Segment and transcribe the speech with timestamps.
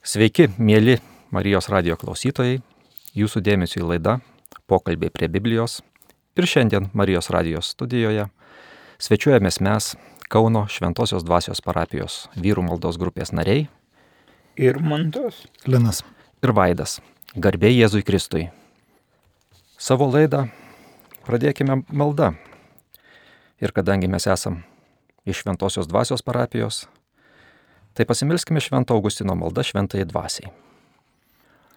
[0.00, 0.94] Sveiki, mėly
[1.28, 2.62] Marijos radio klausytojai,
[3.12, 4.14] jūsų dėmesio į laidą
[4.64, 5.82] Pokalbiai prie Biblijos.
[6.40, 8.24] Ir šiandien Marijos radijos studijoje
[8.96, 9.88] svečiuojamės mes
[10.32, 13.66] Kauno Šventojios dvasios parapijos vyrų maldos grupės nariai.
[14.56, 15.42] Ir Mantos.
[15.68, 16.00] Linas.
[16.40, 17.02] Ir Vaidas.
[17.36, 18.46] Garbė Jėzui Kristui.
[19.76, 20.46] Savo laidą
[21.28, 22.30] pradėkime maldą.
[23.60, 24.62] Ir kadangi mes esam
[25.28, 26.86] iš Šventojios dvasios parapijos,
[28.00, 30.48] Tai pasimilskime Švento Augustino maldą šventai dvasiai.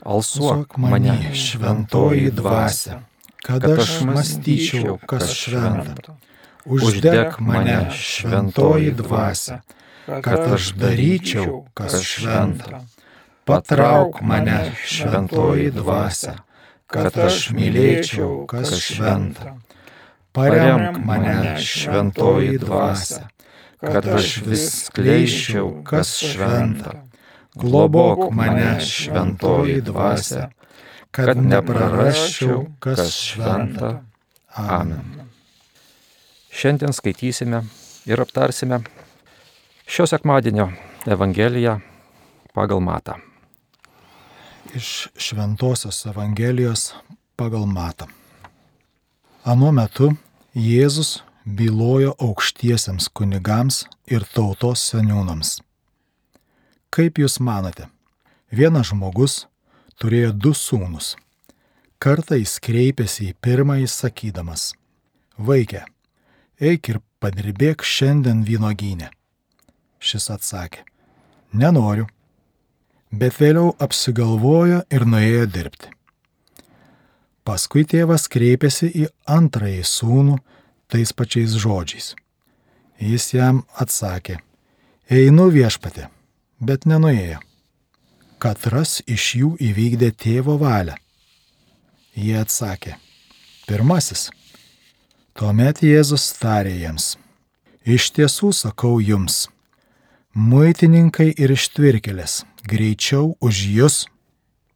[0.07, 3.01] Alsuok mane šventoji dvasia,
[3.43, 6.15] kad aš mąstyčiau, kas šventa.
[6.63, 9.59] Uždek mane šventoji dvasia,
[10.07, 12.79] kad aš daryčiau, kas šventa.
[13.43, 16.37] Patrauk mane šventoji dvasia,
[16.87, 19.57] kad aš mylėčiau, kas šventa.
[20.31, 23.27] Paremk mane šventoji dvasia,
[23.83, 27.01] kad aš vis kleiščiau, kas šventa.
[27.53, 30.47] Globok mane šventoji dvasia,
[31.11, 33.99] kad neprarasčiau, kas šventa.
[34.55, 35.27] Amen.
[36.53, 37.63] Šiandien skaitysime
[38.05, 38.79] ir aptarsime
[39.89, 40.69] šio sekmadienio
[41.05, 41.79] Evangeliją
[42.53, 43.17] pagal Matą.
[44.73, 46.93] Iš Šventojios Evangelijos
[47.35, 48.07] pagal Matą.
[49.43, 50.13] Anuo metu
[50.55, 55.57] Jėzus bylojo aukštiesiems kunigams ir tautos seniūnams.
[56.93, 57.89] Kaip jūs manote,
[58.51, 59.43] vienas žmogus
[59.99, 61.15] turėjo du sūnus.
[62.03, 64.73] Kartą jis kreipėsi į pirmąjį sakydamas,
[65.39, 65.85] vaikė,
[66.59, 69.09] eik ir padirbėk šiandien vynogynę.
[70.03, 70.83] Šis atsakė,
[71.55, 72.09] nenoriu,
[73.11, 75.91] bet vėliau apsigalvojo ir nuėjo dirbti.
[77.43, 80.37] Paskui tėvas kreipėsi į antrąjį sūnų
[80.93, 82.13] tais pačiais žodžiais.
[83.01, 84.37] Jis jam atsakė,
[85.09, 86.05] einu viešpatė,
[86.61, 87.39] bet nenuėjo.
[88.37, 90.95] Katras iš jų įvykdė tėvo valią.
[92.13, 92.99] Jie atsakė,
[93.65, 94.29] pirmasis.
[95.33, 97.15] Tuomet Jėzus tarė jiems,
[97.89, 99.47] iš tiesų sakau jums,
[100.37, 103.97] muitininkai ir ištvirkelės greičiau už jūs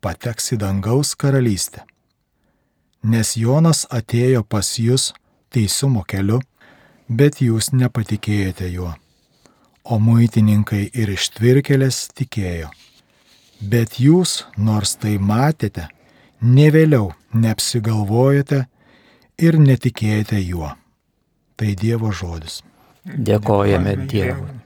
[0.01, 1.85] pateks į dangaus karalystę.
[3.05, 5.11] Nes Jonas atėjo pas jūs
[5.53, 6.39] teisumo keliu,
[7.09, 8.93] bet jūs nepatikėjote juo.
[9.87, 12.69] O muitininkai ir ištvirkelės tikėjo.
[13.61, 15.87] Bet jūs, nors tai matėte,
[16.41, 18.65] ne vėliau neapsigalvojate
[19.39, 20.73] ir netikėjote juo.
[21.57, 22.61] Tai Dievo žodis.
[23.07, 24.57] Dėkojame Dievui.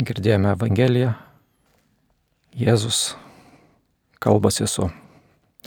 [0.00, 1.12] Girdėjome Evangeliją.
[2.56, 3.12] Jėzus
[4.18, 4.88] kalbasi su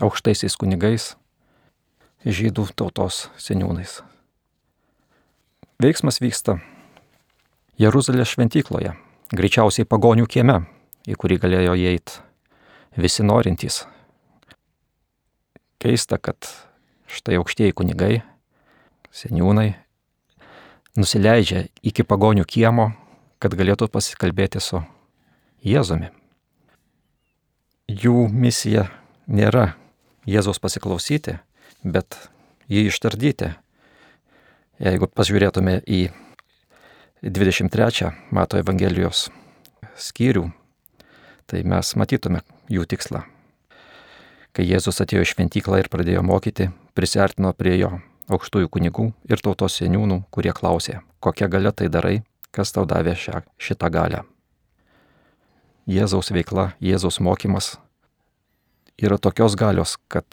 [0.01, 1.13] aukštaisiais kunigais
[2.25, 4.01] žydų tautos seniūnais.
[5.83, 6.59] Veiksmas vyksta
[7.81, 8.93] Jeruzalės šventykloje,
[9.33, 10.61] greičiausiai pagonių kieme,
[11.09, 12.21] į kurį galėjo įeiti
[12.95, 13.83] visi norintys.
[15.83, 16.47] Keista, kad
[17.11, 18.21] štai aukštieji kunigai,
[19.11, 19.73] seniūnai,
[20.95, 22.91] nusileidžia iki pagonių kiemo,
[23.43, 24.79] kad galėtų pasikalbėti su
[25.63, 26.13] Jėzumi.
[27.91, 28.87] Jų misija
[29.27, 29.73] nėra
[30.23, 31.35] Jėzos pasiklausyti,
[31.83, 32.17] bet
[32.71, 33.53] jį ištardyti.
[34.83, 36.07] Jeigu pažiūrėtume į
[37.23, 39.29] 23 Mato Evangelijos
[39.95, 40.49] skyrių,
[41.47, 43.23] tai mes matytume jų tikslą.
[44.53, 47.95] Kai Jėzus atėjo į šventyklą ir pradėjo mokyti, prisartino prie jo
[48.31, 52.21] aukštųjų kunigų ir tautos seniūnų, kurie klausė, kokia galia tai darai,
[52.53, 54.23] kas tau davė šią, šitą galę.
[55.89, 57.73] Jėzaus veikla, Jėzaus mokymas
[59.01, 60.27] yra tokios galios, kad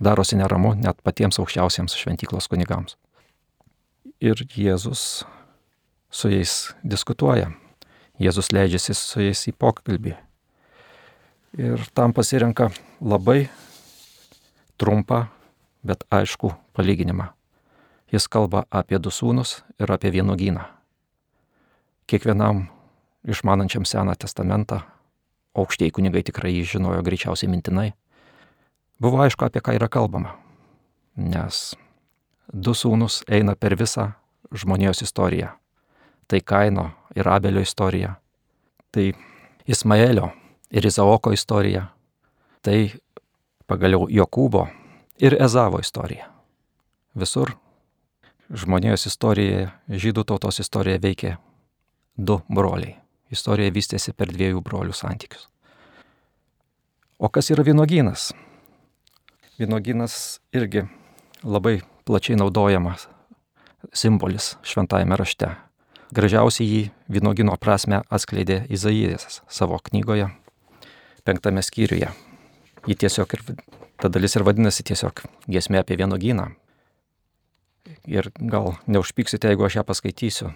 [0.00, 2.96] darosi neramu net patiems aukščiausiems šventyklos kunigams.
[4.20, 5.24] Ir Jėzus
[6.10, 7.52] su jais diskutuoja.
[8.20, 10.16] Jėzus leidžiasi su jais į pokalbį.
[11.60, 12.68] Ir tam pasirenka
[13.00, 13.48] labai
[14.80, 15.26] trumpą,
[15.82, 17.30] bet aišku palyginimą.
[18.10, 20.66] Jis kalba apie du sūnus ir apie vienuogyną.
[22.10, 22.66] Kiekvienam
[23.24, 24.80] išmanančiam Seną testamentą,
[25.54, 27.92] aukštieji kunigai tikrai jį žinojo greičiausiai mintinai,
[29.00, 30.34] Buvo aišku, apie ką yra kalbama,
[31.16, 31.72] nes
[32.52, 34.10] du sūnus eina per visą
[34.52, 35.54] žmonijos istoriją.
[36.28, 38.14] Tai Kaino ir Abelio istorija,
[38.92, 39.14] tai
[39.66, 40.28] Ismaelio
[40.70, 41.86] ir Izaoko istorija,
[42.62, 42.92] tai
[43.66, 44.66] pagaliau Jokūbo
[45.18, 46.28] ir Ezavo istorija.
[47.14, 47.54] Visur
[48.50, 51.32] žmonijos istorijoje, žydų tautos istorijoje veikė
[52.16, 52.98] du broliai.
[53.30, 55.46] Istorija vystėsi per dviejų brolių santykius.
[57.18, 58.30] O kas yra vynogynas?
[59.60, 60.86] Vynoginas irgi
[61.44, 63.08] labai plačiai naudojamas
[63.92, 65.50] simbolis šventajame rašte.
[66.16, 66.80] gražiausiai jį
[67.12, 70.30] vynogino prasme atskleidė Izaijas savo knygoje,
[71.24, 72.08] penktame skyriuje.
[72.88, 73.44] Ji tiesiog ir,
[74.00, 76.48] ta dalis ir vadinasi tiesiog giesmė apie vynogyną.
[78.08, 80.50] Ir gal neužpyksite, jeigu aš ją paskaitysiu,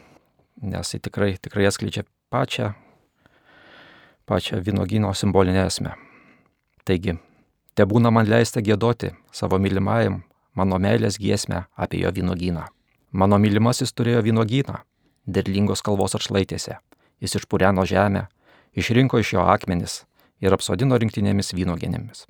[0.63, 2.73] nes ji tikrai, tikrai atskleidžia pačią,
[4.27, 5.95] pačią vynogyno simbolinę esmę.
[6.85, 7.19] Taigi,
[7.75, 10.23] te būna man leista gėdoti savo mylimajam
[10.55, 12.65] mano meilės giesmę apie jo vynogyną.
[13.13, 14.81] Mano mylimasis turėjo vynogyną,
[15.27, 16.79] derlingos kalvos atšlaitėse.
[17.23, 18.27] Jis išpūreno žemę,
[18.75, 20.03] išrinko iš jo akmenis
[20.43, 22.27] ir apsodino rinktinėmis vynogenėmis.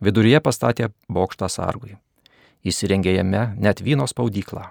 [0.00, 1.98] Viduryje pastatė bokštą sargui.
[2.64, 4.70] Įsirengė jame net vyno spaudyklą.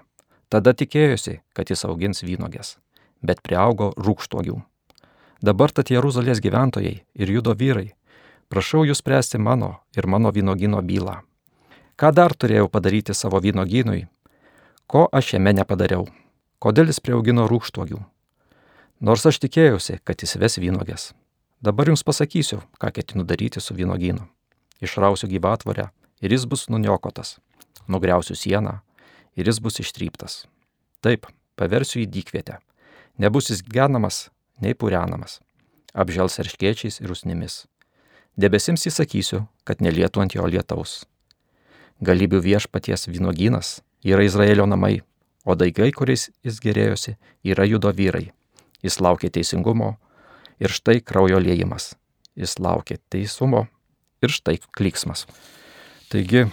[0.50, 2.78] Tada tikėjosi, kad jis augins vynogės,
[3.22, 4.56] bet priaugo rūkštogių.
[5.40, 7.92] Dabar tad Jeruzalės gyventojai ir judo vyrai,
[8.50, 11.20] prašau jūs spręsti mano ir mano vynogino bylą.
[11.96, 14.08] Ką dar turėjau padaryti savo vynogynui?
[14.90, 16.08] Ko aš jame nepadariau?
[16.58, 18.00] Kodėl jis prieaugino rūkštogių?
[19.00, 21.12] Nors aš tikėjausi, kad jis ves vynogės.
[21.62, 24.26] Dabar jums pasakysiu, ką ketinu daryti su vynogynu.
[24.80, 27.38] Išrausiu gyvatvorę ir jis bus nuniokotas.
[27.88, 28.80] Nugriausiu sieną
[29.36, 30.44] ir jis bus ištryptas.
[31.00, 32.58] Taip, paversiu į dykvietę.
[33.20, 34.28] Nebus jis genamas,
[34.60, 35.38] nei purenamas.
[35.92, 37.66] Apžels erškiečiais ir usnimis.
[38.38, 41.04] Debesims įsakysiu, kad nelietų ant jo lietaus.
[42.00, 45.00] Galybių viešpaties vynogynas yra Izraelio namai,
[45.44, 48.30] o daigai, kuriais jis gerėjosi, yra judo vyrai.
[48.80, 49.96] Jis laukia teisingumo
[50.60, 51.94] ir štai kraujo liejimas.
[52.38, 53.66] Jis laukia teisumo
[54.22, 55.26] ir štai klyksmas.
[56.10, 56.46] Taigi,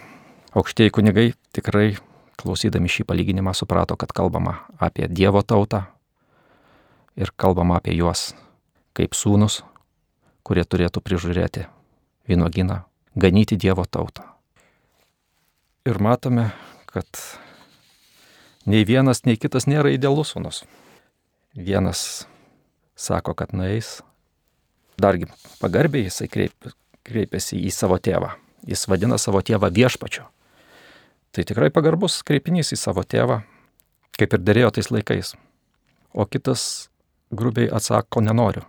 [0.58, 1.96] aukštieji kunigai tikrai
[2.38, 5.86] klausydami šį palyginimą suprato, kad kalbama apie Dievo tautą
[7.18, 8.34] ir kalbama apie juos
[8.98, 9.62] kaip sūnus,
[10.48, 11.66] kurie turėtų prižiūrėti
[12.32, 12.82] vynoginą,
[13.20, 14.24] ganyti Dievo tautą.
[15.88, 16.50] Ir matome,
[16.88, 17.08] kad
[18.68, 20.64] nei vienas, nei kitas nėra idealus sūnus.
[21.56, 22.28] Vienas
[22.96, 24.00] sako, kad nueis,
[25.00, 25.28] dargi
[25.60, 26.72] pagarbiai jisai kreip,
[27.08, 28.34] kreipiasi į savo tėvą.
[28.68, 30.26] Jis vadina savo tėvą viešpačiu.
[31.32, 33.42] Tai tikrai pagarbus kreipinys į savo tėvą,
[34.18, 35.36] kaip ir dėrėjo tais laikais.
[36.16, 36.90] O kitas
[37.32, 38.66] grubiai atsako, nenoriu.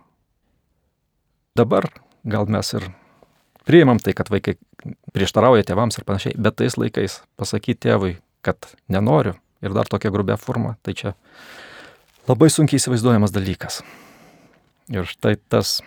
[1.59, 1.89] Dabar
[2.23, 2.85] gal mes ir
[3.67, 4.55] priimam tai, kad vaikai
[5.11, 8.13] prieštarauja tėvams ir panašiai, bet tais laikais pasakyti tėvui,
[8.45, 11.13] kad nenoriu ir dar tokia grubia forma, tai čia
[12.29, 13.81] labai sunkiai įsivaizduojamas dalykas.
[14.89, 15.79] Ir štai tas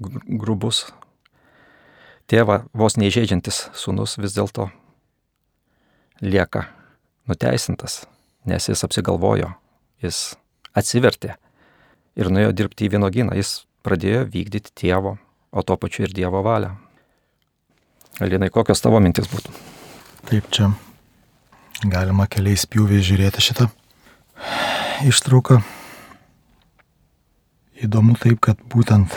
[0.00, 0.88] grubus
[2.26, 4.68] tėvą vos neįžeidžiantis sūnus vis dėlto
[6.20, 6.66] lieka
[7.30, 8.02] nuteisintas,
[8.44, 9.54] nes jis apsigalvojo,
[10.02, 10.34] jis
[10.76, 11.36] atsivertė
[12.16, 15.14] ir nuėjo dirbti į vynogyną, jis pradėjo vykdyti tėvo,
[15.54, 16.74] o tuo pačiu ir Dievo valią.
[18.20, 19.52] Alinai, kokios tavo mintis būtų?
[20.26, 20.72] Taip čia
[21.84, 23.68] galima keliais pjūviais žiūrėti šitą
[25.06, 25.60] ištrauką.
[27.84, 29.12] Įdomu taip, kad būtent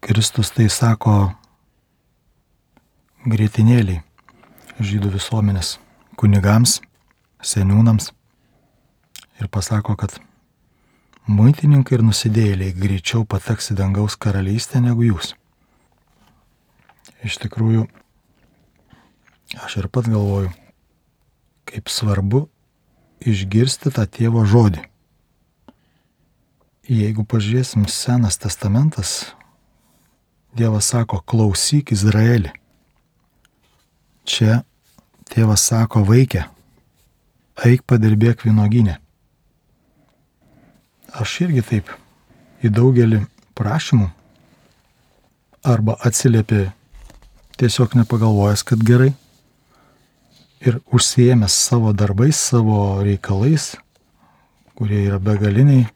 [0.00, 1.34] Kristus tai sako
[3.28, 4.00] greitinėliai
[4.80, 5.76] žydų visuomenės
[6.18, 6.78] kunigams,
[7.44, 8.12] seniūnams
[9.42, 10.16] ir pasako, kad
[11.28, 15.34] muitininkai ir nusidėjėliai greičiau pateks į dangaus karalystę negu jūs.
[17.24, 17.86] Iš tikrųjų,
[19.64, 20.52] aš ir pat galvoju,
[21.68, 22.46] kaip svarbu
[23.20, 24.84] išgirsti tą tėvo žodį.
[26.88, 29.34] Jeigu pažiūrėsim Senas testamentas,
[30.56, 32.50] Dievas sako, klausyk Izraelį.
[34.24, 34.62] Čia
[35.28, 36.46] tėvas sako, vaikė,
[37.68, 38.96] eik padirbėk vynoginę.
[41.08, 41.92] Aš irgi taip
[42.60, 43.22] į daugelį
[43.56, 44.10] prašymų
[45.64, 46.66] arba atsiliepi
[47.58, 49.14] tiesiog nepagalvojęs, kad gerai
[50.60, 53.76] ir užsiemęs savo darbais, savo reikalais,
[54.78, 55.88] kurie yra begaliniai,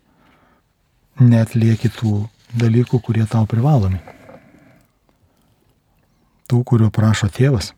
[1.21, 2.15] net lieki tų
[2.59, 4.01] dalykų, kurie tau privalomi.
[6.51, 7.73] Tų, kuriuo prašo tėvas.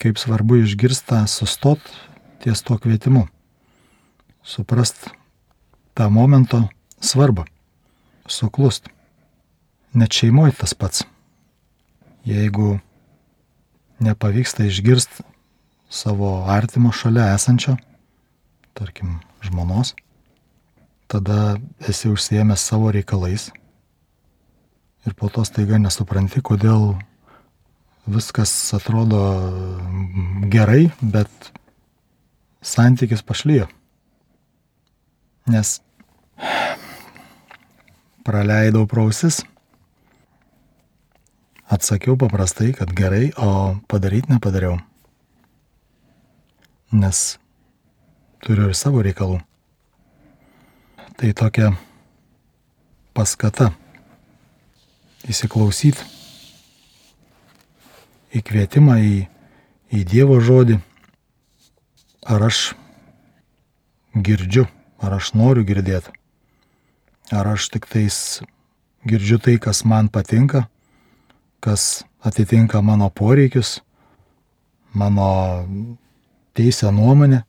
[0.00, 1.80] Kaip svarbu išgirsta sustot
[2.40, 3.26] ties to kvietimu.
[4.42, 5.10] Suprast
[5.94, 6.68] tą momento
[7.00, 7.44] svarbą.
[8.28, 8.88] Suklust.
[9.94, 11.04] Net šeimoje tas pats.
[12.24, 12.78] Jeigu
[14.00, 15.24] nepavyksta išgirsti
[15.90, 17.76] savo artimo šalia esančio,
[18.74, 19.94] tarkim, žmonos,
[21.10, 23.50] tada esi užsiemęs savo reikalais
[25.06, 26.94] ir po to staiga nesupranti, kodėl
[28.10, 29.20] viskas atrodo
[30.52, 31.52] gerai, bet
[32.62, 33.68] santykis pašlyjo.
[35.50, 35.80] Nes
[38.22, 39.40] praleidau prausis,
[41.70, 44.80] Atsakiau paprastai, kad gerai, o padaryti nepadariau.
[46.90, 47.38] Nes
[48.42, 49.38] turiu ir savo reikalų.
[51.14, 51.68] Tai tokia
[53.14, 53.68] paskata
[55.30, 56.02] įsiklausyti
[58.34, 59.14] į kvietimą, į,
[59.94, 60.80] į Dievo žodį.
[62.26, 62.72] Ar aš
[64.18, 64.66] girdžiu,
[65.00, 66.12] ar aš noriu girdėti.
[67.32, 68.40] Ar aš tik tais
[69.06, 70.66] girdžiu tai, kas man patinka,
[71.64, 73.80] kas atitinka mano poreikius,
[74.92, 75.66] mano
[76.54, 77.44] teisę nuomonę.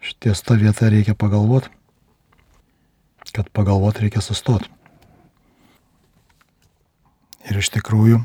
[0.00, 1.68] Šties tą vietą reikia pagalvoti,
[3.32, 4.70] kad pagalvoti reikia sustoti.
[7.48, 8.20] Ir iš tikrųjų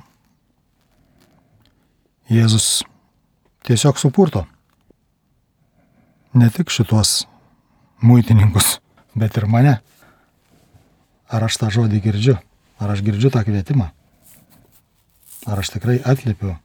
[2.32, 2.84] Jėzus
[3.68, 4.46] tiesiog supurto
[6.34, 7.24] ne tik šitos
[8.02, 8.80] muitininkus,
[9.16, 9.78] bet ir mane.
[11.34, 12.38] Ar aš tą žodį girdžiu?
[12.82, 13.90] Ar aš girdžiu tą kvietimą?
[15.46, 16.56] Ar aš tikrai atliepiu,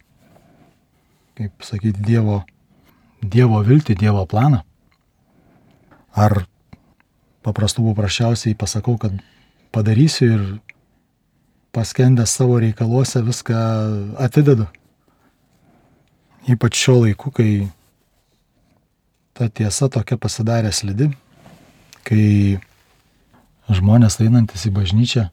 [1.38, 2.42] kaip sakyti, Dievo,
[3.22, 4.62] dievo viltį, Dievo planą?
[6.14, 6.44] Ar
[7.46, 9.14] paprastų paprasčiausiai pasakau, kad
[9.74, 10.44] padarysiu ir
[11.76, 13.58] paskendęs savo reikaluose viską
[14.24, 14.68] atidedu?
[16.48, 17.68] Ypač šio laiku, kai
[19.38, 21.12] ta tiesa tokia pasidarė slidi,
[22.02, 22.58] kai
[23.70, 25.28] žmonės einantis į bažnyčią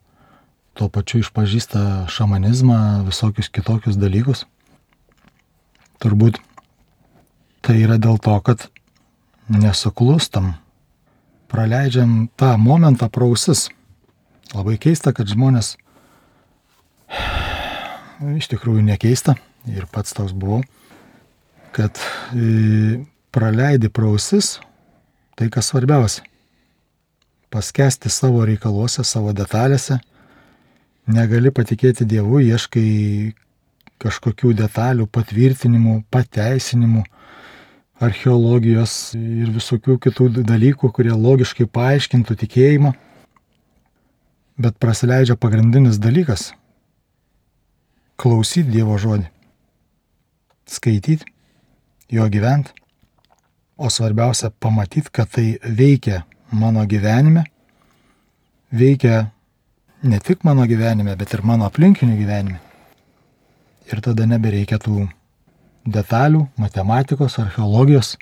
[0.76, 4.44] tuo pačiu išpažįsta šamanizmą, visokius kitokius dalykus.
[6.04, 6.42] Turbūt
[7.64, 8.68] tai yra dėl to, kad
[9.48, 10.54] nesuklustam,
[11.48, 13.70] praleidžiam tą momentą prausis.
[14.52, 15.78] Labai keista, kad žmonės
[18.36, 19.38] iš tikrųjų nekeista
[19.72, 20.62] ir pats toks buvau,
[21.76, 21.98] kad
[22.36, 23.00] e,
[23.36, 24.56] praleidi prausis
[25.36, 26.24] tai, kas svarbiausia.
[27.52, 30.00] Paskesti savo reikaluose, savo detalėse
[31.12, 33.34] negali patikėti Dievu, ieškai
[34.02, 37.04] kažkokių detalių, patvirtinimų, pateisinimų,
[38.04, 42.94] archeologijos ir visokių kitų dalykų, kurie logiškai paaiškintų tikėjimą.
[44.60, 46.54] Bet praleidžia pagrindinis dalykas-
[48.20, 49.28] klausyti Dievo žodį,
[50.68, 51.28] skaityti,
[52.10, 52.72] jo gyventi,
[53.78, 57.44] o svarbiausia pamatyti, kad tai veikia mano gyvenime,
[58.72, 59.32] veikia
[60.04, 62.60] ne tik mano gyvenime, bet ir mano aplinkinių gyvenime.
[63.92, 65.08] Ir tada nebereikia tų
[65.86, 68.16] detalių, matematikos, archeologijos.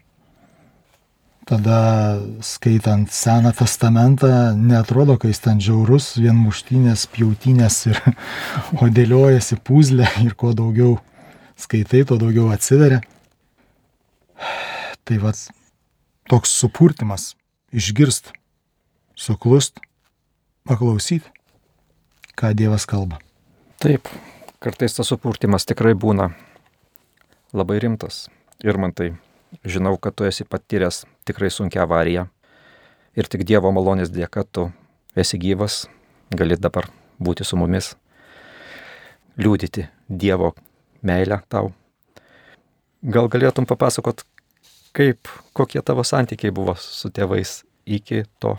[1.43, 7.99] Tada skaitant Seną testamentą, netrodo, kai jis ten žiaurus, vien muštynės, pjautinės ir
[8.79, 10.97] o dėliojasi puzlę ir kuo daugiau
[11.59, 13.01] skaitai, tuo daugiau atsiveria.
[15.03, 15.35] Tai vad
[16.31, 17.33] toks supurtimas,
[17.75, 18.31] išgirst,
[19.15, 19.81] suklust,
[20.63, 21.27] paklausyt
[22.39, 23.19] ką Dievas kalba.
[23.83, 24.07] Taip,
[24.63, 26.31] kartais tas supurtimas tikrai būna
[27.53, 28.29] labai rimtas.
[28.63, 29.13] Ir man tai,
[29.65, 32.27] žinau, kad tu esi patyręs tikrai sunkia avarija.
[33.13, 34.69] Ir tik Dievo malonės dėka tu
[35.15, 35.83] esi gyvas,
[36.33, 36.87] gali dabar
[37.21, 37.93] būti su mumis,
[39.37, 40.53] liūdyti Dievo
[41.03, 41.73] meilę tau.
[43.03, 44.23] Gal galėtum papasakot,
[44.93, 48.57] kaip, kokie tavo santykiai buvo su tėvais iki to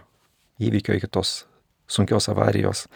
[0.62, 1.44] įvykio, iki tos
[1.90, 2.86] sunkios avarijos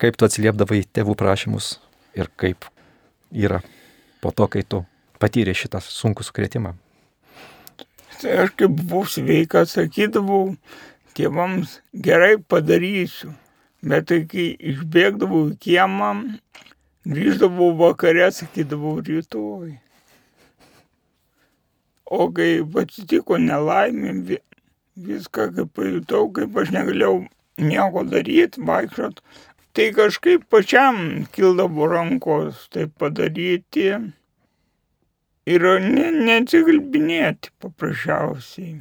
[0.00, 1.76] kaip tu atsiliepdavai tėvų prašymus
[2.16, 2.68] ir kaip
[3.32, 3.62] yra
[4.20, 4.82] po to, kai tu
[5.20, 6.74] patyrė šitą sunkų sukretimą.
[8.20, 10.56] Tai aš kaip buvau sveikas, sakydavau
[11.16, 13.32] tėvams, gerai padarysiu.
[13.86, 16.10] Bet kai išbėgdavau į kiemą,
[17.06, 19.76] grįždavau vakare, sakydavau rytoj.
[22.06, 24.38] O kai atsitiko nelaimė,
[24.96, 27.24] viską kaip pajutau, kaip aš negalėjau
[27.58, 29.22] nieko daryti, vaikščiot,
[29.76, 33.88] tai kažkaip pačiam kildavo rankos tai padaryti
[35.46, 38.78] ir ne, neatsigalbinėti paprasčiausiai.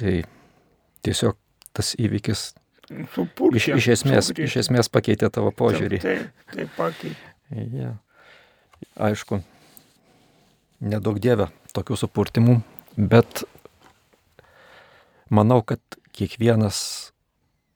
[0.00, 0.16] Tai
[1.04, 1.36] tiesiog
[1.76, 2.50] tas įvykis
[3.14, 4.50] Supurkė, iš, iš, esmės, sugrįžti.
[4.50, 6.00] iš esmės pakeitė tavo požiūrį.
[6.02, 7.28] Taip, taip, taip pakeitė.
[7.76, 7.92] Ja.
[9.06, 9.38] Aišku,
[10.80, 12.60] nedaug dievę tokių supurtimų,
[12.96, 13.44] bet
[15.30, 15.80] manau, kad
[16.16, 17.12] kiekvienas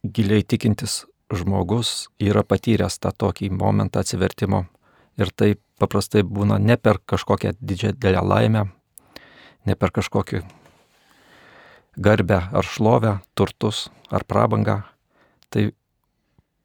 [0.05, 4.65] giliai tikintis žmogus yra patyręs tą tokį momentą atsivertimo.
[5.21, 8.65] Ir tai paprastai būna ne per kažkokią didžiąją laimę,
[9.65, 10.43] ne per kažkokį
[11.97, 14.83] garbę ar šlovę, turtus ar prabangą.
[15.51, 15.71] Tai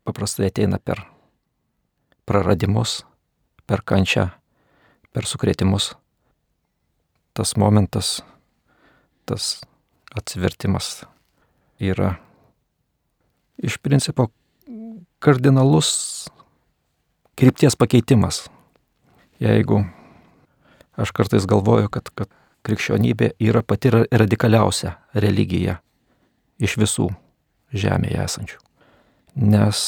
[0.03, 1.05] paprastai ateina per
[2.25, 3.03] praradimus,
[3.69, 4.29] per kančią,
[5.13, 5.99] per sukretimus.
[7.39, 8.19] Tas momentas,
[9.24, 9.62] tas
[10.12, 11.05] atsivertimas
[11.79, 12.17] yra
[13.63, 14.25] iš principo
[15.24, 16.27] kardinalus
[17.39, 18.50] krypties pakeitimas.
[19.39, 19.86] Jeigu
[21.00, 22.27] aš kartais galvoju, kad, kad
[22.67, 25.77] krikščionybė yra pati ra- radikaliausia religija
[26.60, 27.08] iš visų
[27.72, 28.60] žemėje esančių.
[29.39, 29.86] Nes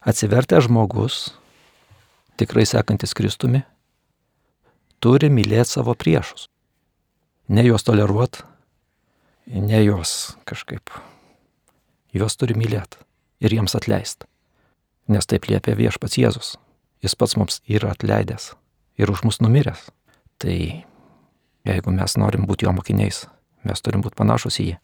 [0.00, 1.20] atsivertęs žmogus,
[2.40, 3.60] tikrai sekantis Kristumi,
[5.00, 6.48] turi mylėti savo priešus.
[7.48, 8.42] Ne juos toleruot,
[9.46, 10.92] ne juos kažkaip.
[12.14, 13.00] Juos turi mylėti
[13.40, 14.28] ir jiems atleisti.
[15.10, 16.54] Nes taip liepia viešpats Jėzus.
[17.02, 18.52] Jis pats mums yra atleidęs
[19.00, 19.88] ir už mus numiręs.
[20.38, 20.56] Tai
[21.64, 23.24] jeigu mes norim būti jo mokiniais,
[23.64, 24.76] mes turim būti panašus į jį.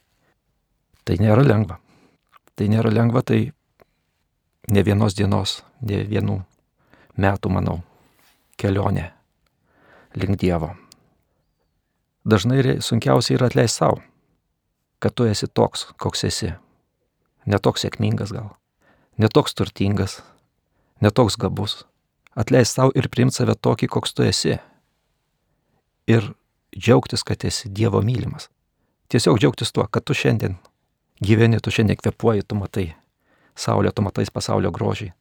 [1.07, 1.79] Tai nėra lengva.
[2.57, 3.53] Tai nėra lengva, tai
[4.73, 6.41] ne vienos dienos, ne vienų
[7.21, 7.83] metų, manau,
[8.57, 9.13] kelionė
[10.17, 10.73] link Dievo.
[12.27, 14.01] Dažnai sunkiausia yra atleisti savo,
[14.99, 16.53] kad tu esi toks, koks esi.
[17.47, 18.49] Netoks sėkmingas gal,
[19.23, 20.19] netoks turtingas,
[21.05, 21.85] netoks gabus.
[22.35, 24.57] Atleisti savo ir priimti save tokį, koks tu esi.
[26.11, 26.33] Ir
[26.75, 28.51] džiaugtis, kad esi Dievo mylimas.
[29.09, 30.59] Tiesiog džiaugtis tuo, kad tu šiandien
[31.23, 32.91] gyveni, tu šiandien kvepuoji, tu matai
[33.57, 35.13] Saulė, tu matai pasaulio grožį.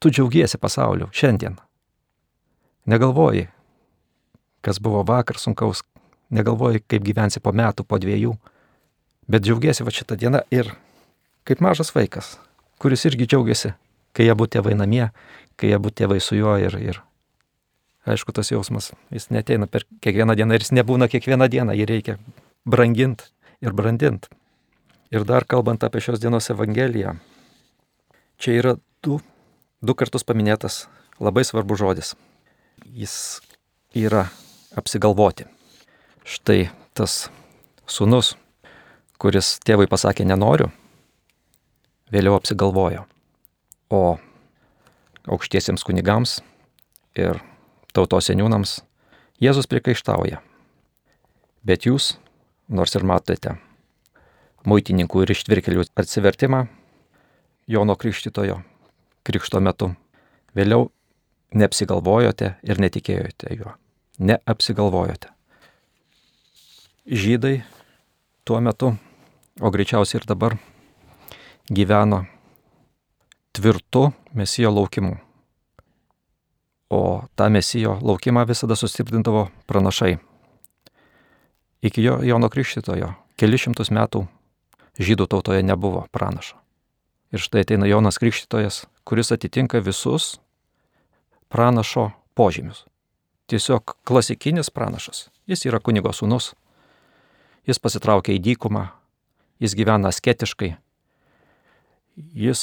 [0.00, 1.58] Tu džiaugiesi pasauliu šiandien.
[2.88, 3.50] Negalvoji,
[4.62, 5.82] kas buvo vakar sunkaus,
[6.32, 8.32] negalvoji, kaip gyvensi po metų, po dviejų,
[9.30, 10.72] bet džiaugiesi va šitą dieną ir
[11.48, 12.36] kaip mažas vaikas,
[12.82, 13.74] kuris irgi džiaugiasi,
[14.16, 15.08] kai jie būtų tėvai namie,
[15.56, 17.02] kai jie būtų tėvai su juo ir, ir
[18.06, 22.16] aišku, tas jausmas, jis neteina per kiekvieną dieną ir jis nebūna kiekvieną dieną, jį reikia
[22.64, 23.28] branginti
[23.62, 24.30] ir brandinti.
[25.12, 27.18] Ir dar kalbant apie šios dienos Evangeliją,
[28.40, 29.18] čia yra du,
[29.84, 30.86] du kartus paminėtas
[31.20, 32.14] labai svarbus žodis.
[32.88, 33.42] Jis
[33.94, 34.30] yra
[34.76, 35.46] apsigalvoti.
[36.24, 37.26] Štai tas
[37.86, 38.34] sunus,
[39.18, 40.70] kuris tėvui pasakė nenoriu,
[42.12, 43.04] vėliau apsigalvojo.
[43.92, 44.18] O
[45.28, 46.40] aukštiesiems kunigams
[47.18, 47.42] ir
[47.92, 48.80] tautos seniūnams
[49.42, 50.38] Jėzus prikaištauja.
[51.66, 52.12] Bet jūs,
[52.70, 53.56] nors ir matote
[54.68, 56.66] muitininkų ir ištvirkelių atsivertimą
[57.66, 58.60] Jono Krikštitojo
[59.26, 59.92] krikšto metu,
[60.54, 60.90] vėliau
[61.58, 63.74] neapsigalvojote ir netikėjote juo.
[64.18, 65.28] Neapsigalvojote.
[67.06, 67.62] Žydai
[68.44, 68.92] tuo metu,
[69.60, 70.56] o greičiausiai ir dabar,
[71.70, 72.24] gyveno
[73.52, 75.16] tvirtu mesijo laukimu.
[76.90, 80.18] O tą mesijo laukimą visada sustiprindavo pranašai.
[81.82, 84.26] Iki jo Jono Krikštitojo keli šimtus metų
[85.00, 86.58] žydų tautoje nebuvo pranašo.
[87.32, 90.36] Ir štai ateina Jonas Krikštytojas, kuris atitinka visus
[91.48, 92.84] pranašo požymius.
[93.50, 95.28] Tiesiog klasikinis pranašas.
[95.46, 96.52] Jis yra kunigo sūnus.
[97.68, 98.86] Jis pasitraukia į dykumą.
[99.62, 100.74] Jis gyvena asketiškai.
[102.16, 102.62] Jis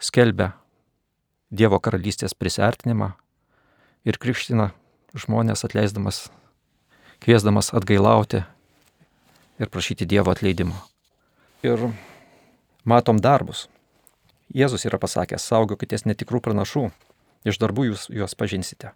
[0.00, 0.52] skelbia
[1.54, 3.12] Dievo karalystės prisertinimą
[4.08, 4.72] ir krikština
[5.14, 6.24] žmonės atleisdamas,
[7.22, 8.42] kviesdamas atgailauti
[9.62, 10.74] ir prašyti Dievo atleidimo.
[11.62, 11.92] Ir
[12.84, 13.68] matom darbus.
[14.54, 16.88] Jėzus yra pasakęs, saugokitės netikrų pranašų,
[17.48, 18.92] iš darbų jūs juos pažinsite.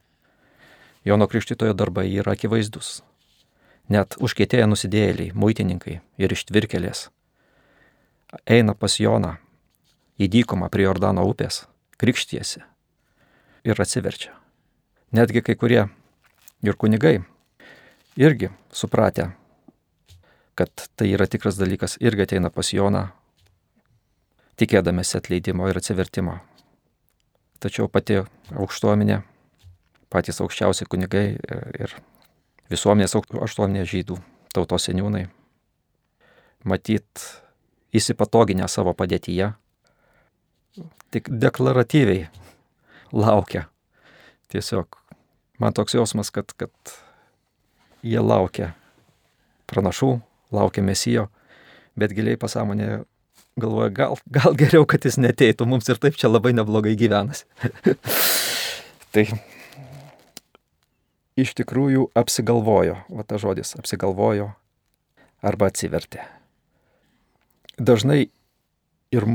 [1.08, 2.98] Jono Krikštitojo darbai yra akivaizdus.
[3.88, 7.08] Net užkėtėję nusidėjėliai, muitininkai ir ištvirkelės
[8.46, 9.36] eina pas Joną
[10.20, 11.64] į dykumą prie Jordano upės,
[12.00, 12.62] krikštiesi
[13.64, 14.34] ir atsiverčia.
[15.12, 15.86] Netgi kai kurie
[16.62, 17.18] ir kunigai
[18.18, 19.30] irgi supratę,
[20.58, 23.06] kad tai yra tikras dalykas, irgi ateina pas Joną,
[24.58, 26.40] tikėdamėsi atleidimo ir atsivertimo.
[27.62, 28.20] Tačiau pati
[28.54, 29.22] aukštuomenė,
[30.12, 31.26] patys aukščiausi kunigai
[31.78, 31.94] ir
[32.72, 34.18] visuomenės aukštuomenė žydų
[34.54, 35.26] tautos seniūnai,
[36.68, 37.24] matyt,
[37.94, 39.52] įsipatoginę savo padėtyje,
[41.12, 42.28] tik deklaratyviai
[43.12, 43.66] laukia.
[44.52, 44.98] Tiesiog
[45.60, 46.72] man toks jausmas, kad, kad
[48.04, 48.72] jie laukia
[49.68, 50.14] pranašų,
[50.54, 51.28] laukia mesijo,
[51.98, 53.02] bet giliai pasąmonėje
[53.58, 57.44] galvoja, gal, gal geriau, kad jis neteitų, mums ir taip čia labai neblogai gyvenas.
[59.12, 59.26] tai
[61.38, 64.50] iš tikrųjų apsigalvojo, va ta žodis, apsigalvojo
[65.44, 66.24] arba atsivertė.
[67.78, 68.26] Dažnai
[69.14, 69.26] ir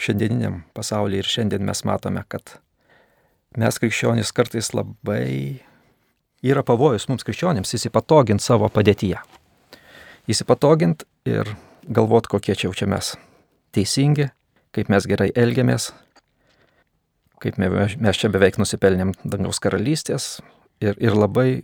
[0.00, 2.60] šiandieniniam pasaulyje ir šiandien mes matome, kad
[3.58, 5.60] mes krikščionys kartais labai
[6.46, 9.18] yra pavojus mums krikščionėms įsipatoginti savo padėtyje.
[10.30, 11.50] Įsipatoginti ir
[11.90, 13.16] galvot, kokie čia jau čia mes
[13.74, 14.30] teisingi,
[14.76, 15.90] kaip mes gerai elgiamės,
[17.42, 20.36] kaip mes čia beveik nusipelnėm dangaus karalystės
[20.80, 21.62] ir, ir labai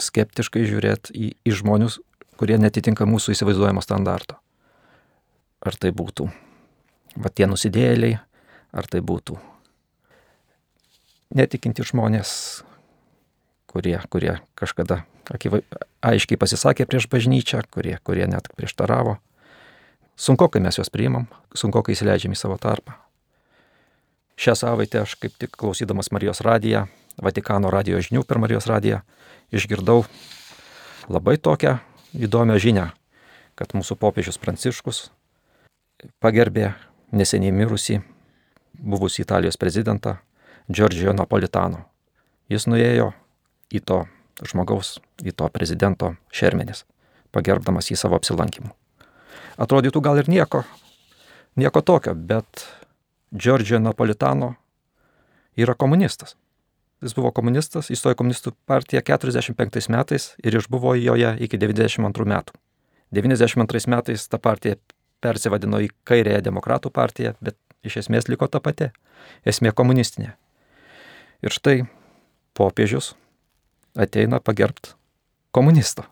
[0.00, 1.98] skeptiškai žiūrėti į, į žmonius,
[2.40, 4.38] kurie netitinka mūsų įsivaizduojamo standarto.
[5.60, 6.30] Ar tai būtų
[7.20, 8.16] va tie nusidėliai,
[8.72, 9.36] ar tai būtų
[11.36, 12.30] netikinti žmonės,
[13.70, 15.62] kurie, kurie kažkada akivai,
[16.02, 19.18] aiškiai pasisakė prieš bažnyčią, kurie, kurie net prieštaravo.
[20.20, 22.96] Sunku, kai mes juos priimam, sunku, kai įsileidžiam į savo tarpą.
[24.40, 26.86] Šią savaitę aš kaip tik klausydamas Marijos radiją,
[27.20, 29.02] Vatikano radijo žinių per Marijos radiją,
[29.52, 30.04] išgirdau
[31.10, 31.76] labai tokią
[32.16, 32.86] įdomią žinią,
[33.54, 35.10] kad mūsų popiežius Pranciškus
[36.22, 36.72] pagerbė
[37.12, 38.00] neseniai mirusį
[38.80, 40.16] buvusį Italijos prezidentą
[40.70, 41.84] Giorgio Napolitano.
[42.48, 43.12] Jis nuėjo
[43.70, 44.04] į to
[44.46, 46.86] žmogaus, į to prezidento šermenis,
[47.34, 48.72] pagerbdamas jį savo apsilankimu.
[49.60, 50.64] Atrodytų gal ir nieko,
[51.60, 52.64] nieko tokio, bet
[53.30, 54.54] Giorgio Napolitano
[55.60, 56.39] yra komunistas.
[57.00, 62.56] Jis buvo komunistas, įstojo komunistų partiją 45 metais ir išbuvo joje iki 92 metų.
[63.16, 64.76] 92 metais ta partija
[65.24, 68.90] persivadino į kairėją demokratų partiją, bet iš esmės liko ta pati.
[69.48, 70.34] Esmė komunistinė.
[71.40, 71.88] Ir štai
[72.56, 73.14] popiežius
[73.96, 74.94] ateina pagerbt
[75.56, 76.04] komunisto.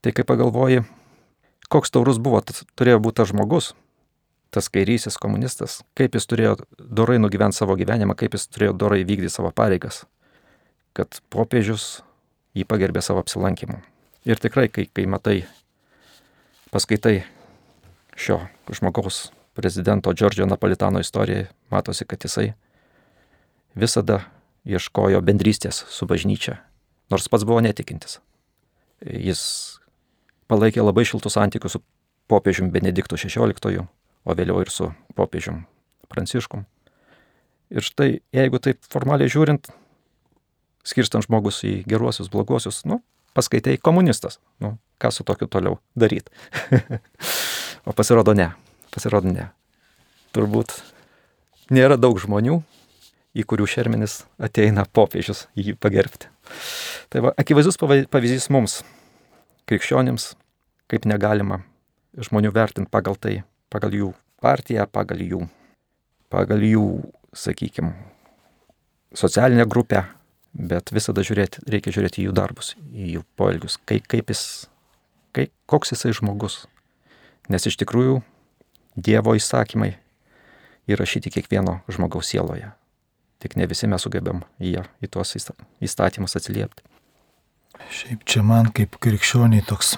[0.00, 0.84] Tai kai pagalvoji,
[1.68, 2.40] koks taurus buvo,
[2.78, 3.74] turėjo būti tas žmogus,
[4.54, 9.32] tas kairysis komunistas, kaip jis turėjo dorai nugyventi savo gyvenimą, kaip jis turėjo dorai vykdyti
[9.32, 10.04] savo pareigas,
[10.96, 12.00] kad popiežius
[12.56, 13.80] jį pagerbė savo apsilankimu.
[14.28, 15.42] Ir tikrai, kai, kai matai,
[16.72, 17.22] paskaitai
[18.18, 18.40] šio
[18.74, 22.52] žmogaus prezidento Džordžio Napolitano istoriją, matosi, kad jisai
[23.78, 24.22] visada
[24.68, 26.58] ieškojo bendrystės su bažnyčia,
[27.12, 28.18] nors pats buvo netikintis.
[29.04, 29.42] Jis
[30.50, 31.82] palaikė labai šiltus santykius su
[32.28, 33.86] popiežium Benediktu XVI,
[34.24, 35.64] o vėliau ir su popiežium
[36.08, 36.64] Pranciškum.
[37.68, 39.68] Ir štai, jeigu taip formaliai žiūrint,
[40.88, 43.02] skirstant žmogus į geruosius, bloguosius, nu,
[43.36, 44.38] paskaitai komunistas.
[44.62, 46.32] Nu, ką su tokiu toliau daryti?
[47.88, 48.50] o pasirodo ne.
[48.94, 49.50] Pasirodo ne.
[50.32, 50.78] Turbūt
[51.72, 52.62] nėra daug žmonių,
[53.36, 56.32] į kurių šermenis ateina popiežius jį pagerbti.
[57.12, 58.80] Tai va, akivaizdus pavyzdys mums,
[59.68, 60.32] krikščionims,
[60.88, 61.62] kaip negalima
[62.16, 65.42] žmonių vertinti pagal tai, pagal jų partiją, pagal jų,
[66.32, 66.86] pagal jų,
[67.36, 67.92] sakykime,
[69.16, 70.04] socialinę grupę,
[70.54, 74.42] bet visada žiūrėti, reikia žiūrėti jų darbus, jų poelgius, kaip, kaip jis,
[75.36, 76.66] kaip, koks jisai žmogus.
[77.48, 78.20] Nes iš tikrųjų
[78.98, 79.92] Dievo įsakymai
[80.90, 82.72] įrašyti kiekvieno žmogaus sieloje.
[83.38, 86.82] Tik ne visi mes sugebėm į, į tuos įstatymus atsiliepti.
[87.94, 89.94] Šiaip čia man kaip krikščioniai toks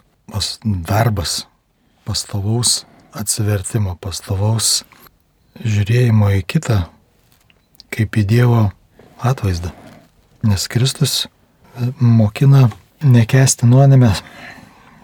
[0.84, 1.46] darbas
[2.04, 2.82] pastovaus
[3.16, 4.82] atsivertimo, pastovaus
[5.60, 6.84] žiūrėjimo į kitą
[7.90, 8.62] kaip į Dievo
[9.18, 9.72] atvaizdą.
[10.46, 11.26] Nes Kristus
[12.00, 12.68] mokina
[13.02, 14.22] nekesti nuodėmės,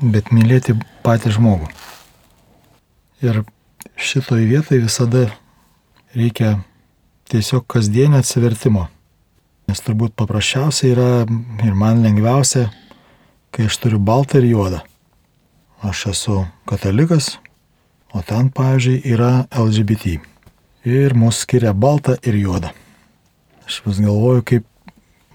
[0.00, 1.68] bet mylėti patį žmogų.
[3.24, 3.42] Ir
[3.96, 5.26] šitoj vietoj visada
[6.14, 6.58] reikia
[7.32, 8.86] tiesiog kasdienio atsivertimo.
[9.66, 11.08] Nes turbūt paprasčiausia yra
[11.66, 12.68] ir man lengviausia,
[13.50, 14.82] kai aš turiu baltą ir juodą.
[15.84, 17.34] Aš esu katalikas,
[18.16, 20.16] o ten, pavyzdžiui, yra LGBT.
[20.86, 22.72] Ir mus skiria baltą ir juodą.
[23.66, 24.66] Aš vis galvoju, kaip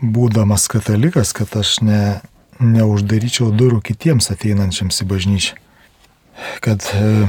[0.02, 2.22] būdamas katalikas, kad aš ne,
[2.60, 5.58] neuždaryčiau durų kitiems ateinančiams į bažnyčią.
[6.64, 7.28] Kad e,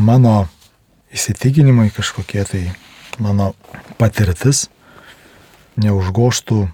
[0.00, 0.48] mano
[1.14, 2.62] įsitikinimai kažkokie tai,
[3.22, 3.52] mano
[4.00, 4.66] patirtis
[5.76, 6.66] neužgoštų,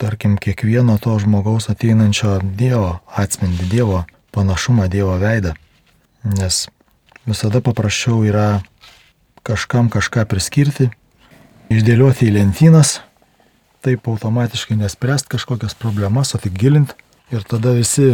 [0.00, 4.04] tarkim, kiekvieno to žmogaus ateinančio Dievo atspindį, Dievo
[4.34, 5.54] panašumą, Dievo veidą.
[6.24, 6.66] Nes
[7.26, 8.62] visada paprasčiau yra
[9.46, 10.90] kažkam kažką priskirti,
[11.72, 13.00] išdėlioti į lentynas,
[13.82, 16.94] taip automatiškai nespręst kažkokias problemas, o tik gilint.
[17.32, 18.12] Ir tada visi,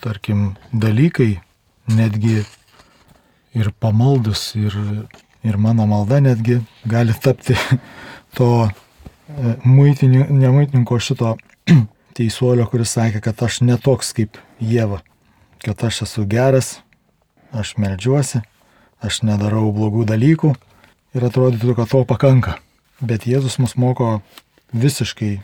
[0.00, 1.42] tarkim, dalykai,
[1.90, 2.40] netgi
[3.54, 4.74] ir pamaldus, ir,
[5.44, 7.56] ir mano malda netgi gali tapti
[8.38, 11.36] to e, nemuitininko šito
[12.16, 15.02] teisuolio, kuris sakė, kad aš netoks kaip Jėva,
[15.64, 16.78] kad aš esu geras,
[17.52, 18.42] aš melžiuosi,
[19.00, 20.54] aš nedarau blogų dalykų
[21.16, 22.58] ir atrodytų, kad to pakanka.
[23.00, 24.20] Bet Jėzus mus moko
[24.76, 25.40] visiškai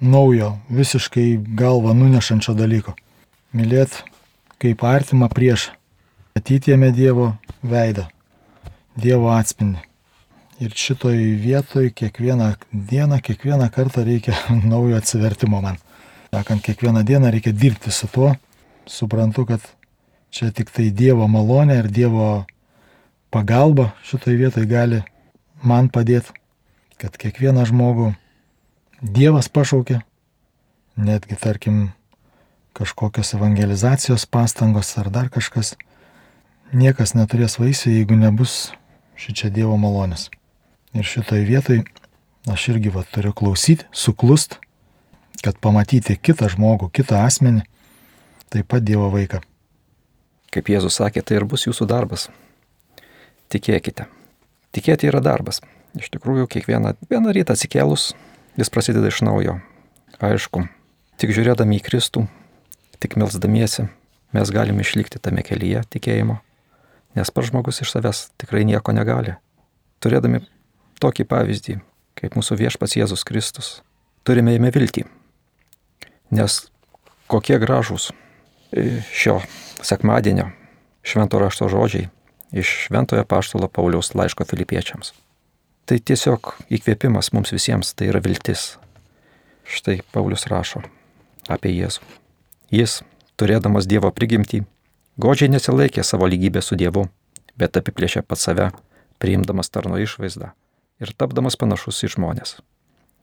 [0.00, 2.94] naujo, visiškai galvą nunešančio dalyko.
[3.52, 4.02] Mylėt
[4.62, 5.74] kaip artimą priešą.
[6.36, 7.32] Matyti jame Dievo
[7.66, 8.06] veidą,
[8.96, 9.82] Dievo atspindį.
[10.60, 14.36] Ir šitoj vietoj kiekvieną dieną, kiekvieną kartą reikia
[14.72, 15.80] naujo atsivertimo man.
[16.30, 18.34] Sakant, kiekvieną dieną reikia dirbti su tuo.
[18.86, 19.64] Suprantu, kad
[20.30, 22.46] Čia tik tai Dievo malonė ir Dievo
[23.34, 25.00] pagalba šitoj vietoj gali
[25.66, 26.30] man padėti,
[27.02, 28.12] kad kiekvieną žmogų
[29.00, 30.02] Dievas pašaukė,
[31.00, 31.90] netgi tarkim
[32.76, 35.74] kažkokios evangelizacijos pastangos ar dar kažkas,
[36.72, 38.70] niekas neturės vaisių, jeigu nebus
[39.18, 40.28] šičia Dievo malonės.
[40.94, 41.82] Ir šitoj vietoj
[42.50, 44.60] aš irgi va turiu klausyti, suklust,
[45.42, 47.64] kad pamatyti kitą žmogų, kitą asmenį,
[48.52, 49.42] taip pat Dievo vaiką.
[50.50, 52.26] Kaip Jėzus sakė, tai ir bus jūsų darbas.
[53.54, 54.08] Tikėkite.
[54.74, 55.60] Tikėti yra darbas.
[55.98, 58.12] Iš tikrųjų, kiekvieną vieną rytą atsikėlus,
[58.58, 59.58] jis prasideda iš naujo.
[60.18, 60.64] Aišku,
[61.22, 62.24] tik žiūrėdami į Kristų,
[63.02, 63.86] tik melsdamiesi,
[64.34, 66.40] mes galime išlikti tame kelyje tikėjimo,
[67.18, 69.36] nes pats žmogus iš savęs tikrai nieko negali.
[70.02, 70.42] Turėdami
[71.02, 71.78] tokį pavyzdį,
[72.18, 73.70] kaip mūsų viešpats Jėzus Kristus,
[74.26, 75.06] turime jame viltį.
[76.34, 76.66] Nes
[77.30, 78.10] kokie gražūs
[79.12, 79.40] šio
[79.82, 80.50] sekmadienio
[81.02, 82.08] švento rašto žodžiai
[82.52, 85.12] iš šventojo paštalo Pauliaus laiško filipiečiams.
[85.86, 88.76] Tai tiesiog įkvėpimas mums visiems, tai yra viltis.
[89.66, 90.82] Štai Paulius rašo
[91.50, 92.02] apie Jėzų.
[92.74, 93.00] Jis,
[93.38, 94.64] turėdamas Dievo prigimtį,
[95.18, 97.06] godžiai nesilaikė savo lygybę su Dievu,
[97.58, 98.70] bet apiplėšė pat save,
[99.22, 100.52] priimdamas tarno išvaizdą
[101.00, 102.58] ir tapdamas panašus į žmonės.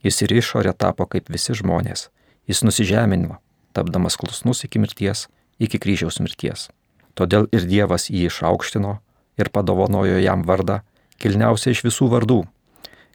[0.04, 2.10] Jis ir išorė tapo kaip visi žmonės.
[2.48, 3.40] Jis nusižemino,
[3.76, 5.28] tapdamas klusnus iki mirties,
[5.60, 6.70] iki kryžiaus mirties.
[7.17, 8.98] Todėl ir Dievas jį išaukštino
[9.41, 10.82] ir padovanojo jam vardą,
[11.22, 12.43] kilniausia iš visų vardų,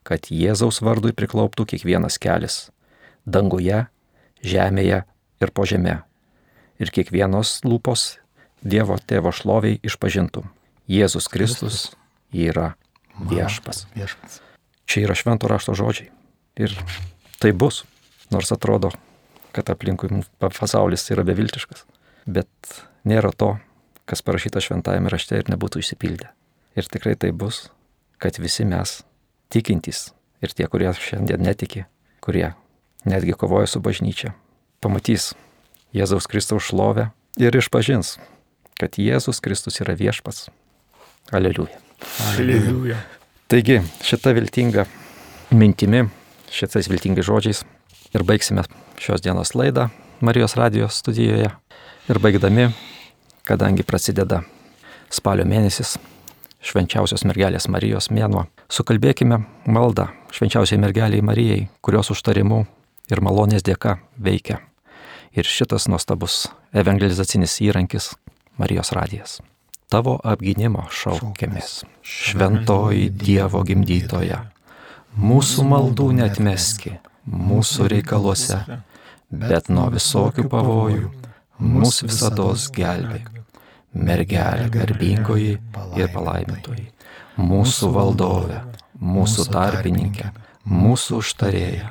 [0.02, 2.70] kad Jėzaus vardui priklauptų kiekvienas kelias-
[3.35, 3.87] danguje,
[4.42, 5.05] žemėje
[5.40, 6.02] ir po žemė.
[6.78, 8.18] Ir kiekvienos lūpos
[8.62, 10.44] Dievo tėvo šloviai išpažintų.
[10.87, 11.96] Jėzus Kristus
[12.33, 12.74] yra
[13.18, 13.87] viešpas.
[13.94, 14.40] Viešpas.
[14.87, 16.11] Čia yra švento rašto žodžiai.
[16.57, 16.70] Ir
[17.40, 17.83] tai bus,
[18.31, 18.92] nors atrodo,
[19.52, 21.83] kad aplinkui pasaulis yra beviltiškas.
[22.26, 22.48] Bet
[23.08, 23.56] nėra to,
[24.06, 26.30] kas parašyta šventajame rašte ir nebūtų išsipildę.
[26.78, 27.66] Ir tikrai tai bus,
[28.22, 29.02] kad visi mes,
[29.52, 30.11] tikintys
[30.42, 31.85] ir tie, kurie šiandien netiki,
[32.24, 32.52] kurie
[33.08, 34.32] netgi kovoja su bažnyčia,
[34.82, 35.32] pamatys
[35.92, 38.16] Jėzaus Kristaus šlovę ir išpažins,
[38.80, 40.48] kad Jėzus Kristus yra viešpats.
[41.32, 41.78] Aleliuja.
[42.32, 42.98] Aleliuja.
[43.52, 44.87] Taigi, šita viltinga
[45.52, 46.06] mintimi,
[46.50, 47.62] šitais viltingais žodžiais
[48.16, 48.64] ir baigsime
[49.02, 49.90] šios dienos laidą
[50.22, 51.50] Marijos radijos studijoje.
[52.08, 52.68] Ir baigdami,
[53.42, 54.44] kadangi prasideda
[55.11, 55.96] spalio mėnesis,
[56.62, 62.61] švenčiausios mergelės Marijos mėnuo, sukalbėkime maldą švenčiausiai mergeliai Marijai, kurios užtarimu
[63.11, 64.61] ir malonės dėka veikia.
[65.35, 68.12] Ir šitas nuostabus evangelizacinis įrankis
[68.62, 69.40] Marijos radijas.
[69.90, 74.38] Tavo apginimo šaukėmės, šventoji Dievo gimdytoja.
[75.18, 76.94] Mūsų maldų netmeski,
[77.26, 78.62] mūsų reikaluose,
[79.33, 81.11] bet nuo visokių pavojų
[81.62, 83.31] mūsų visada gelbėk.
[83.92, 85.59] Mergelė garbingoji
[86.01, 86.87] ir palaimintoji,
[87.37, 88.62] mūsų valdovė,
[88.97, 90.31] mūsų tarpininkė,
[90.64, 91.90] mūsų užtarėja,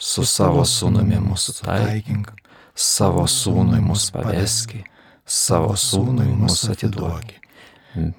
[0.00, 2.30] su savo sūnumi mūsų taikink,
[2.72, 4.84] savo sūnui mūsų paveski,
[5.24, 7.42] savo sūnui mūsų atiduoki.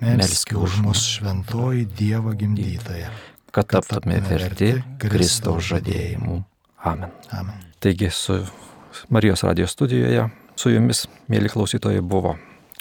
[0.02, 3.12] Melski už mus šventoji Dievo gimdytoja,
[3.54, 6.42] kad taptume verti Kristaus žadėjimų.
[6.86, 7.14] Amen.
[7.34, 7.67] Amen.
[7.88, 8.44] Taigi su
[9.10, 10.26] Marijos radijos studijoje
[10.60, 12.34] su jumis, mėly klausytojai, buvo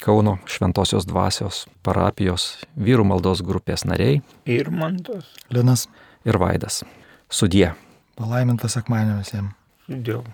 [0.03, 5.29] Kauno Šventojios dvasios parapijos vyrų maldos grupės nariai Ir mantas.
[5.47, 5.85] Linas,
[6.27, 6.81] ir Vaidas.
[7.29, 7.71] Sudie.
[8.19, 9.55] palaimintas sekmanio visiems.
[9.87, 10.27] Dėl.